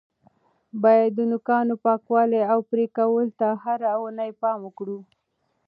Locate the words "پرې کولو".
2.69-3.29